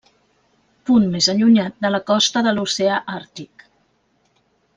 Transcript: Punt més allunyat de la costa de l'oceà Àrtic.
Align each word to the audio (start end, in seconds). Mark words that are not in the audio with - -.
Punt 0.89 1.03
més 1.15 1.27
allunyat 1.33 1.77
de 1.87 1.91
la 1.97 1.99
costa 2.07 2.43
de 2.49 2.55
l'oceà 2.57 2.97
Àrtic. 3.19 3.69